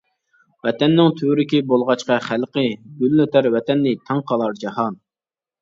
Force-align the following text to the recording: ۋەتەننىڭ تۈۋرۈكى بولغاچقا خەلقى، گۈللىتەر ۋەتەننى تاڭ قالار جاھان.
ۋەتەننىڭ 0.67 1.11
تۈۋرۈكى 1.19 1.59
بولغاچقا 1.73 2.17
خەلقى، 2.29 2.65
گۈللىتەر 3.03 3.51
ۋەتەننى 3.59 3.95
تاڭ 4.09 4.25
قالار 4.33 4.59
جاھان. 4.65 4.99